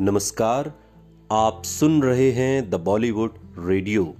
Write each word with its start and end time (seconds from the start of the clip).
नमस्कार, 0.00 0.72
आप 1.32 1.62
सुन 1.64 2.02
रहे 2.02 2.30
हैं 2.32 2.70
द 2.70 2.74
बॉलीवुड 2.74 3.34
रेडियो 3.58 4.14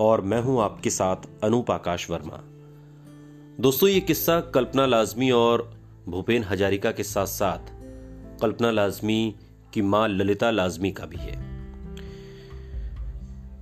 और 0.00 0.20
मैं 0.20 0.40
हूँ 0.42 0.60
आपके 0.62 0.90
साथ 0.90 1.16
अनूप 1.44 1.70
आकाश 1.70 2.08
वर्मा। 2.10 2.38
दोस्तों, 3.60 3.88
ये 3.88 4.00
किस्सा 4.00 4.40
कल्पना 4.54 4.86
लाजमी 4.86 5.30
और 5.30 5.62
भूपेन 6.08 6.44
हजारिका 6.44 6.90
के 6.92 7.02
साथ 7.02 7.26
साथ 7.26 7.70
कल्पना 8.42 8.70
लाजमी 8.70 9.34
की 9.74 9.82
माँ 9.82 10.08
ललिता 10.08 10.50
लाजमी 10.50 10.90
का 10.90 11.06
भी 11.06 11.16
है। 11.16 11.36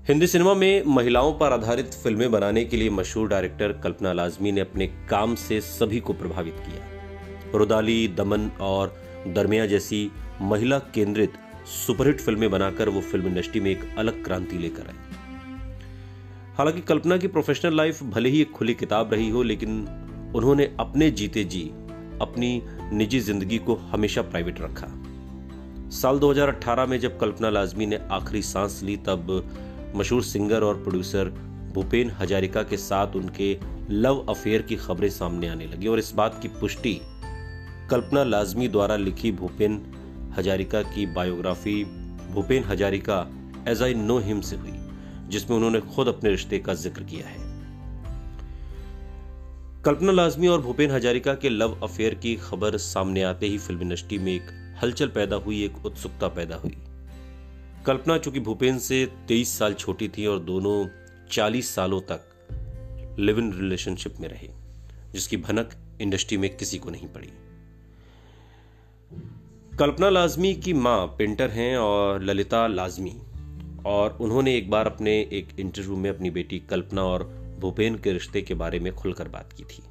हिंदी 0.09 0.27
सिनेमा 0.27 0.55
में 0.55 0.83
महिलाओं 0.87 1.33
पर 1.33 1.53
आधारित 1.53 1.95
फ़िल्में 1.95 2.31
बनाने 2.31 2.65
के 2.65 2.77
लिए 2.77 2.91
मशहूर 2.91 3.29
डायरेक्टर 3.29 3.73
कल्पना 3.73 4.13
लाजमी 4.13 4.53
ने 4.53 4.61
अपने 4.61 4.87
काम 5.11 5.35
से 5.35 5.61
सभी 5.61 6.01
को 6.01 6.13
प्रभावित 6.13 6.55
किया। 6.55 7.59
रुदाली, 7.59 8.09
दमन 8.09 8.51
और 8.61 8.97
दरमिया 9.27 9.67
जैसी 9.67 10.11
महिला 10.41 10.79
केंद्रित 10.79 11.33
सुपरहिट 11.69 12.21
फ़िल्में 12.21 12.51
बनाकर 12.51 12.89
वो 12.89 13.01
फ़िल्म 13.01 13.27
इंडस्ट्री 13.27 13.61
में 13.61 13.71
एक 13.71 13.85
अलग 13.99 14.25
क्रांति 14.25 14.59
लेकर 14.59 14.83
आई। 14.83 15.17
हालाँकि 16.57 16.81
कल्पना 16.81 17.17
की 17.17 17.27
प्रोफेशनल 17.27 17.77
लाइफ 17.77 18.03
भले 18.03 18.29
ही 18.29 18.41
एक 18.41 18.51
खुली 18.51 18.75
किताब 18.75 19.13
रही 19.13 19.29
हो, 19.31 19.43
लेकिन 19.43 19.81
उन्होंने 20.37 20.65
अपने 20.81 21.11
जीते 21.11 21.45
जी, 21.45 21.63
अपनी 22.23 22.63
निजी 22.93 23.21
ज़िंदगी 23.21 23.59
को 23.59 23.75
हमेशा 23.75 24.23
प्राइवेट 24.23 24.61
रखा। 24.61 24.87
साल 25.91 26.19
2018 26.19 26.87
में 26.87 26.99
जब 27.01 27.19
कल्पना 27.19 27.51
लाजमी 27.51 27.87
ने 27.87 27.97
आखिरी 28.11 28.43
सांस 28.43 28.81
ली, 28.83 28.97
तब 28.97 29.93
मशहूर 29.97 30.23
सिंगर 30.23 30.63
और 30.63 30.75
प्रोड्यूसर 30.75 31.25
भूपेन 31.75 32.11
हजारिका 32.11 32.63
के 32.63 32.77
साथ 32.77 33.17
उनके 33.17 33.57
लव 33.91 34.27
अफेयर 34.29 34.63
की 34.63 34.77
खबरें 34.77 35.09
सामने 35.11 35.49
आने 35.49 35.67
लगी, 35.67 35.87
और 35.87 35.99
इस 35.99 36.13
बात 36.15 36.39
की 36.43 36.49
पुष्टि 36.49 37.01
कल्पना 37.91 38.25
लाजमी 38.25 38.69
द्वारा 38.69 38.97
लिखी 38.97 39.33
भूपेन 39.33 39.81
हजारिका 40.39 40.83
की 40.85 41.07
biography 41.07 41.83
Bhupen 42.31 42.65
Hazarika 42.65 43.27
as 43.69 43.83
I 43.83 43.95
know 43.95 44.19
him 44.19 44.41
से 44.41 44.57
हुई, 44.57 44.73
जिसमें 45.29 45.57
उन्होंने 45.57 45.81
खुद 45.95 46.09
अपने 46.09 46.31
रिश्ते 46.31 46.59
का 46.59 46.75
ज़िक्र 46.75 47.03
किया 47.05 47.29
है। 47.29 47.47
कल्पना 49.85 50.13
लाजमी 50.13 50.47
और 50.47 50.61
भूपेन 50.61 50.91
हजारिका 50.91 51.35
के 51.35 51.49
लव 51.49 51.79
अफेयर 51.83 52.15
की 52.15 52.35
खबर 52.37 52.77
सामने 52.77 53.23
आते 53.23 53.47
ही 53.47 53.59
फ़िल्म 53.59 53.83
इंडस्ट्री 53.83 54.19
में 54.19 54.33
एक 54.33 54.51
हलचल 54.83 55.09
पैदा 55.09 55.37
हुई, 55.37 55.65
एक 55.65 55.87
उत्सुकता 55.87 56.29
पैदा 56.29 56.57
हुई। 56.57 56.77
कल्पना 57.87 58.19
चूँकि 58.19 58.41
भूपेन 58.41 58.79
से 58.79 59.05
23 59.29 59.59
साल 59.59 59.75
छोटी 59.75 60.09
थी 60.09 60.27
और 60.27 60.39
दोनों 60.41 60.87
40 61.31 61.75
सालों 61.75 62.01
तक 62.11 63.17
लिव 63.19 63.39
इन 63.39 63.53
रिलेशनशिप 63.53 64.15
में 64.21 64.29
रहे, 64.29 64.49
जिसकी 65.13 65.37
भनक 65.37 65.71
इंडस्ट्री 66.01 66.37
में 66.37 66.57
किसी 66.57 66.79
को 66.79 66.91
नहीं 66.91 67.07
पड़ी। 67.07 67.29
कल्पना 69.79 70.11
लाजमी 70.11 70.55
की 70.55 70.73
माँ 70.73 71.07
पेंटर 71.07 71.51
हैं 71.51 71.77
और 71.77 72.23
ललिता 72.23 72.67
लाजमी। 72.67 73.17
और 73.87 74.19
उन्होंने 74.21 74.57
एक 74.57 74.71
बार 74.71 74.87
अपने 74.87 75.21
एक 75.21 75.61
इंटरव्यू 75.61 75.97
में 75.97 76.11
अपनी 76.11 76.31
बेटी 76.31 76.59
कल्पना 76.59 77.03
और 77.03 77.23
भूपेन 77.61 77.95
के 77.95 78.13
रिश्ते 78.13 78.43
के 78.43 78.55
बारे 78.55 78.81
में 78.81 78.95
खुलकर 78.95 79.29
बात 79.29 79.53
की 79.53 79.65
थी। 79.65 79.83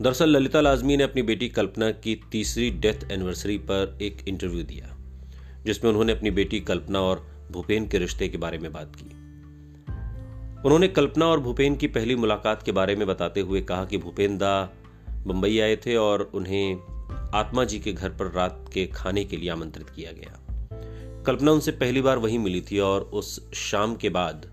दरअसल 0.00 0.28
ललिता 0.28 0.60
लाजमी 0.60 0.96
ने 0.96 1.04
अपनी 1.04 1.22
बेटी 1.22 1.48
कल्पना 1.48 1.90
की 1.90 2.20
तीसरी 2.32 2.70
डेथ 2.70 3.10
एनिवर्सरी 3.10 3.58
पर 3.58 3.98
एक 4.02 4.28
इंटरव्यू 4.28 4.62
दिया, 4.62 4.96
जिसमें 5.64 5.90
उन्होंने 5.90 6.12
अपनी 6.12 6.30
बेटी 6.30 6.60
कल्पना 6.60 7.00
और 7.00 7.26
भूपेन 7.50 7.88
के 7.88 7.98
रिश्ते 7.98 8.28
के 8.28 8.38
बारे 8.38 8.58
में 8.58 8.72
बात 8.72 8.96
की। 8.96 9.10
उन्होंने 10.64 10.88
कल्पना 10.88 11.26
और 11.26 11.40
भूपेन 11.40 11.76
की 11.76 11.86
पहली 11.86 12.16
मुलाकात 12.16 12.62
के 12.62 12.72
बारे 12.72 12.96
में 12.96 13.06
बताते 13.06 13.40
हुए 13.40 13.60
कहा 13.60 13.84
कि 13.84 13.98
भूपेन 13.98 14.38
दा 14.38 14.70
मुंबई 15.26 15.58
आए 15.58 15.76
थे 15.76 15.96
और 15.96 16.30
उन्हें 16.34 16.99
आत्मा 17.34 17.64
जी 17.64 17.78
के 17.78 17.92
घर 17.92 18.08
पर 18.08 18.30
रात 18.30 18.64
के 18.74 18.86
खाने 18.86 19.24
के 19.24 19.36
लिए 19.36 19.50
आमंत्रित 19.50 19.90
किया 19.90 20.12
गया। 20.12 20.38
कल्पना 21.26 21.52
उनसे 21.52 21.72
पहली 21.72 22.00
बार 22.00 22.18
वहीं 22.18 22.38
मिली 22.38 22.60
थी 22.60 22.78
और 22.78 23.00
उस 23.00 23.52
शाम 23.54 23.94
के 23.96 24.08
बाद 24.08 24.46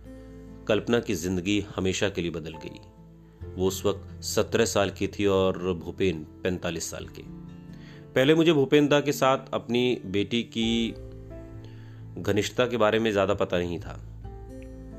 कल्पना 0.67 0.99
की 0.99 1.13
ज़िंदगी 1.13 1.59
हमेशा 1.75 2.09
के 2.09 2.21
लिए 2.21 2.31
बदल 2.31 2.53
गई। 2.53 2.79
वो 3.55 3.67
उस 3.67 3.85
वक्त 3.85 4.23
सत्रह 4.23 4.65
साल 4.65 4.89
की 4.89 5.07
थी 5.07 5.25
और 5.25 5.73
भूपेन 5.73 6.23
पैंतालीस 6.43 6.91
साल 6.91 7.05
के। 7.05 7.21
पहले 8.15 8.35
मुझे 8.35 8.53
भूपेन 8.53 8.87
दा 8.87 8.99
के 9.01 9.11
साथ 9.11 9.37
अपनी 9.53 10.01
बेटी 10.05 10.43
की 10.43 10.89
घनिष्ठता 12.21 12.65
के 12.65 12.77
बारे 12.77 12.99
में 12.99 13.11
ज़्यादा 13.11 13.33
पता 13.33 13.57
नहीं 13.57 13.79
था। 13.79 13.93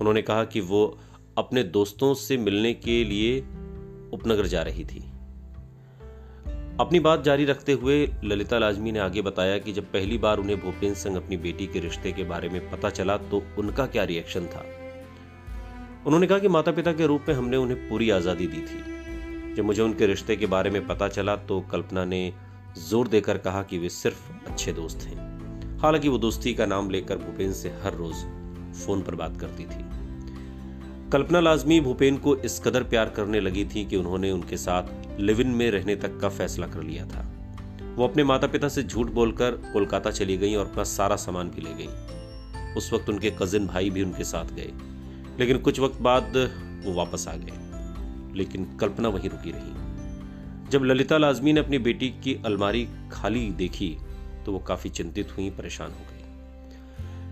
उन्होंने 0.00 0.22
कहा 0.22 0.44
कि 0.44 0.61
वो 0.61 0.99
अपने 1.38 1.62
दोस्तों 1.62 2.15
से 2.15 2.37
मिलने 2.37 2.75
के 2.75 3.05
लिए 3.05 3.38
उपनगर 4.12 4.47
जा 4.47 4.62
रही 4.62 4.84
थी। 4.84 5.05
अपनी 6.81 6.99
बात 7.00 7.22
जारी 7.22 7.44
रखते 7.44 7.72
हुए 7.72 7.94
ललिता 8.25 8.59
लाजमी 8.59 8.91
ने 8.93 8.99
आगे 8.99 9.22
बताया 9.22 9.56
कि 9.59 9.72
जब 9.72 9.84
पहली 9.84 10.19
बार 10.19 10.39
उन्हें 10.39 10.61
भूपेन 10.61 10.94
सिंह 10.94 11.16
अपनी 11.16 11.37
बेटी 11.37 11.66
के 11.66 11.81
रिश्ते 11.81 12.12
के 12.12 12.25
बारे 12.25 12.49
में 12.49 12.71
पता 12.71 12.91
चला 12.91 13.16
तो 13.16 13.43
उनका 13.59 13.87
क्या 13.87 14.05
रिएक्शन 14.05 14.47
था? 14.47 14.65
उन्होंने 16.06 16.27
कहा 16.27 16.38
कि 16.38 16.49
माता 16.49 16.72
पिता 16.72 16.93
के 16.93 17.06
रूप 17.06 17.25
में 17.28 17.34
हमने 17.34 17.56
उन्हें 17.56 17.88
पूरी 17.88 18.11
आज़ादी 18.11 18.47
दी 18.47 18.61
थी। 18.61 19.55
जब 19.55 19.65
मुझे 19.65 19.83
उनके 19.83 20.06
रिश्ते 20.06 20.37
के 20.37 20.47
बारे 20.47 20.71
में 20.71 20.87
पता 20.87 21.09
चला 21.09 21.37
तो 21.37 21.61
कल्पना 21.61 22.05
ने 22.05 22.33
ज़ोर 22.88 23.09
देकर 23.09 23.38
कहा 23.38 23.62
कि 23.62 23.78
वे 23.78 23.88
सिर्फ़ 23.88 24.50
अच्छे 24.50 24.72
दोस्त 24.72 25.03
हैं। 25.03 25.78
हालाँकि 25.78 26.09
वो 26.09 26.19
दोस्ती 26.19 26.55
का 26.55 26.67
नाम 26.67 26.91
लेकर 26.91 27.17
भूपेन 27.17 27.53
से 27.53 27.75
हर 27.83 27.94
रोज 27.94 28.25
फ़ोन 28.77 29.03
पर 29.03 29.15
बात 29.15 29.41
करती 29.41 29.65
थी। 29.65 29.84
कल्पना 31.12 31.41
लाजमी 31.41 31.80
भूपेन 31.80 32.16
को 32.16 32.36
इस 32.36 32.60
कदर 32.60 32.82
प्यार 32.82 33.08
करने 33.08 33.41
लगी 33.41 33.64
थी 33.64 33.84
कि 33.84 33.96
उन्होंने 33.96 34.30
उनके 34.30 34.56
साथ 34.56 35.19
लिव 35.20 35.41
इन 35.41 35.48
में 35.48 35.70
रहने 35.70 35.94
तक 35.96 36.19
का 36.20 36.28
फैसला 36.28 36.66
कर 36.66 36.82
लिया 36.82 37.06
था। 37.06 37.20
वो 37.96 38.08
अपने 38.08 38.24
माता 38.24 38.46
पिता 38.46 38.69
से 38.69 38.82
झूठ 38.82 39.10
बोलकर 39.10 39.50
कोलकाता 39.72 40.10
चली 40.10 40.36
गई 40.36 40.54
और 40.54 40.66
अपना 40.66 40.84
सारा 40.84 41.16
सामान 41.16 41.50
भी 41.50 41.62
ले 41.62 41.70
गई। 41.74 42.74
उस 42.74 42.92
वक्त 42.92 43.08
उनके 43.08 43.30
कजिन 43.30 43.66
भाई 43.66 43.91
भी 43.91 44.02
उनके 44.02 44.24
साथ 44.24 44.52
गए, 44.54 44.70
लेकिन 45.41 45.58
कुछ 45.58 45.80
वक्त 45.80 46.00
बाद 46.00 46.36
वो 46.84 46.94
वापस 46.94 47.28
आ 47.28 47.34
गए। 47.36 48.36
लेकिन 48.36 48.64
कल्पना 48.76 49.08
वहीं 49.08 49.30
रुकी 49.30 49.50
रही। 49.50 50.70
जब 50.70 50.84
ललिता 50.84 51.19
लाजमी 51.19 51.52
ने 51.52 51.60
अपनी 51.60 51.78
बेटी 51.78 52.08
की 52.25 52.34
अलमारी 52.46 52.86
खाली 53.12 53.50
देखी 53.50 53.96
तो 54.46 54.52
वो 54.52 54.58
काफ़ी 54.58 54.90
चिंतित 54.90 55.36
हुई, 55.36 55.50
परेशान 55.50 55.90
हो 55.90 56.06
गई। 56.10 56.18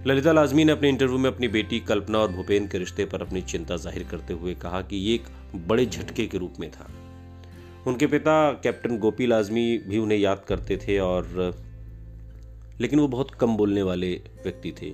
ललिता 0.06 0.33
लाजमी 0.33 0.65
ने 0.65 0.72
अपने 0.72 0.89
इंटरव्यू 0.89 1.17
में 1.19 1.28
अपनी 1.31 1.49
बेटी 1.49 1.78
कल्पना 1.81 2.19
और 2.19 2.31
भूपेन 2.33 2.67
के 2.69 2.78
रिश्ते 2.78 3.05
पर 3.05 3.22
अपनी 3.22 3.41
चिंता 3.43 3.77
ज़ाहिर 3.77 4.03
करते 4.11 4.34
हुए 4.34 4.55
कहा 4.55 4.81
कि 4.83 4.97
ये 4.97 5.15
एक 5.15 5.22
बड़े 5.69 5.87
झटके 5.87 6.27
के 6.27 6.39
रूप 6.39 6.55
में 6.61 6.71
था। 6.71 6.87
उनके 7.87 8.06
पिता 8.06 8.53
कैप्टन 8.62 8.99
गोपी 8.99 9.27
लाजमी 9.27 9.67
भी 9.78 9.99
उन्हें 9.99 10.19
याद 10.19 10.44
करते 10.49 10.77
थे 10.77 10.99
और, 10.99 11.27
लेकिन 12.81 13.00
वो 13.00 13.09
बहुत 13.09 13.31
कम 13.31 13.56
बोलने 13.56 13.83
वाले 13.83 14.12
व्यक्ति 14.44 14.72
थे। 14.83 14.91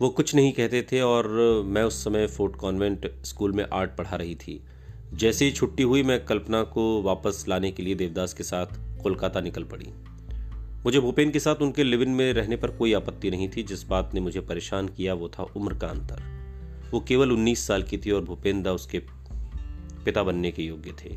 वो 0.00 0.08
कुछ 0.10 0.34
नहीं 0.34 0.52
कहते 0.52 0.82
थे 0.92 1.00
और 1.00 1.28
मैं 1.66 1.82
उस 1.82 2.02
समय 2.04 2.26
फोर्ट 2.26 2.56
कॉन्वेंट 2.56 3.10
स्कूल 3.24 3.52
में 3.52 3.64
आर्ट 3.72 3.90
पढ़ा 3.90 4.16
रही 4.16 4.34
थी। 4.36 4.60
जैसे 5.14 5.44
ही 5.44 5.50
छुट्टी 5.50 5.82
हुई, 5.82 6.02
मैं 6.02 6.24
कल्पना 6.24 6.62
को 6.62 7.02
वापस 7.02 7.44
लाने 7.48 7.70
के 7.70 7.82
लिए 7.82 7.94
देवदास 7.94 8.34
के 8.34 8.44
साथ 8.44 9.02
कोलकाता 9.02 9.40
निकल 9.40 9.64
पड़ी। 9.64 9.92
मुझे 10.84 11.00
भूपेन 11.00 11.30
के 11.30 11.40
साथ 11.40 11.62
उनके 11.62 11.84
लिविन 11.84 12.08
में 12.08 12.32
रहने 12.32 12.56
पर 12.56 12.70
कोई 12.70 12.92
आपत्ति 12.92 13.30
नहीं 13.30 13.48
थी। 13.48 13.62
जिस 13.62 13.86
बात 13.86 14.10
ने 14.14 14.20
मुझे 14.20 14.40
परेशान 14.40 14.88
किया 14.88 15.14
वो 15.14 15.28
था 15.28 15.42
उम्र 15.42 15.78
का 15.78 15.86
अंतर। 15.86 16.22
वो 16.92 17.00
केवल 17.00 17.32
19 17.32 17.66
साल 17.66 17.82
की 17.82 17.98
थी 17.98 18.10
और 18.10 18.24
भूपेन 18.24 18.62
दा 18.62 18.72
उसके 18.72 18.98
पिता 20.04 20.22
बनने 20.22 20.50
के 20.52 20.62
योग्य 20.62 20.90
थे, 20.90 21.16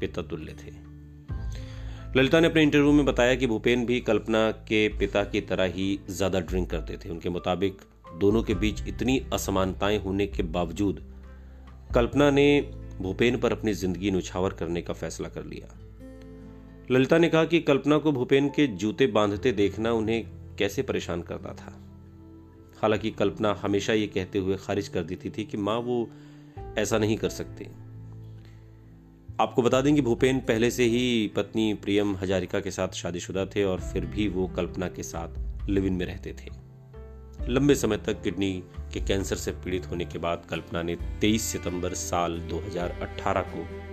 पिता 0.00 0.22
तुल्य 0.22 0.52
थे। 0.52 0.72
ललिता 2.16 2.40
ने 2.40 2.48
अपने 2.48 2.62
इंटरव्यू 2.62 2.92
में 2.92 3.04
बताया 3.04 3.34
कि 3.34 3.46
भूपेन 3.46 3.86
भी 3.86 4.00
कल्पना 4.00 4.50
के 4.50 4.88
पिता 4.88 5.24
की 5.24 5.40
तरह 5.40 5.64
ही 5.64 6.00
ज़्यादा 6.10 6.40
ड्रिंक 6.40 6.70
करते 6.70 6.96
थे। 6.96 7.10
उनके 7.10 7.28
मुताबिक 7.28 7.80
दोनों 8.18 8.42
के 8.42 8.54
बीच 8.54 8.82
इतनी 8.88 9.22
असमानताएँ 9.32 9.98
होने 9.98 10.26
के 10.26 10.42
बावजूद 10.42 11.04
कल्पना 11.94 12.30
ने 12.30 12.60
भूपेन 13.00 13.38
पर 13.38 13.52
अपनी 13.52 13.72
ज़िंदगी 13.72 14.10
नुछावर 14.10 14.50
करने 14.50 14.82
का 14.82 14.92
फैसला 14.92 15.28
कर 15.28 15.44
लिया। 15.44 15.78
ललिता 16.90 17.18
ने 17.18 17.28
कहा 17.28 17.44
कि 17.44 17.60
कल्पना 17.60 17.98
को 17.98 18.12
भूपेन 18.12 18.48
के 18.48 18.66
जूते 18.66 19.06
बांधते 19.06 19.52
देखना 19.52 19.92
उन्हें 19.92 20.26
कैसे 20.58 20.82
परेशान 20.82 21.22
करता 21.22 21.54
था। 21.54 21.80
हालाँकि 22.82 23.10
कल्पना 23.10 23.54
हमेशा 23.54 23.92
ये 23.92 24.06
कहते 24.06 24.38
हुए 24.38 24.56
खारिज 24.56 24.88
कर 24.88 25.02
देती 25.02 25.30
थी 25.30 25.44
कि 25.44 25.56
माँ, 25.56 25.78
वो 25.78 26.10
ऐसा 26.78 26.98
नहीं 26.98 27.16
कर 27.16 27.28
सकते। 27.28 27.68
आपको 29.40 29.62
बता 29.62 29.80
दें 29.80 29.94
कि 29.94 30.00
भूपेन 30.00 30.40
पहले 30.40 30.70
से 30.70 30.84
ही 30.84 31.32
पत्नी 31.36 31.74
प्रियम 31.74 32.16
हजारिका 32.16 32.60
के 32.60 32.70
साथ 32.70 32.88
शादीशुदा 32.88 33.46
थे 33.46 33.64
और 33.64 33.80
फिर 33.80 34.06
भी 34.06 34.28
वो 34.28 34.48
कल्पना 34.48 34.88
के 34.88 35.02
साथ 35.02 35.28
लिव 35.68 35.86
इन 35.86 35.92
में 35.92 36.06
रहते 36.06 36.32
थे। 36.32 36.50
लंबे 37.48 37.74
समय 37.74 37.96
तक 37.96 38.22
किडनी 38.22 38.62
के 38.94 39.00
कैंसर 39.00 39.36
से 39.36 39.50
पीड़ित 39.50 39.90
होने 39.90 40.04
के 40.04 40.18
बाद 40.18 40.42
कल्पना 40.50 40.82
ने 40.82 40.96
23 41.20 41.42
सितंबर 41.42 41.94
साल 41.94 42.38
2018 42.40 43.40
को 43.40 43.90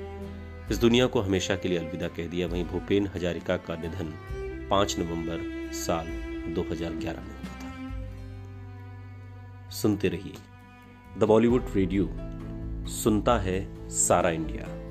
इस 0.71 0.77
दुनिया 0.77 1.05
को 1.05 1.21
हमेशा 1.21 1.55
के 1.55 1.69
लिए 1.69 1.77
अलविदा 1.77 2.07
कह 2.07 2.27
दिया। 2.27 2.47
वहीं 2.47 2.65
भूपेन 2.65 3.07
हजारिका 3.07 3.57
का 3.57 3.75
निधन 3.75 4.13
5 4.71 4.99
नवंबर 4.99 5.71
साल 5.73 6.07
2011 6.53 7.21
में 7.21 7.35
हुआ 7.35 7.53
था। 7.53 7.69
सुनते 9.69 10.07
रहिए। 10.07 10.33
द 11.17 11.23
बॉलीवुड 11.23 11.65
रेडियो, 11.75 12.09
सुनता 12.87 13.37
है 13.37 13.89
सारा 13.89 14.29
इंडिया। 14.29 14.86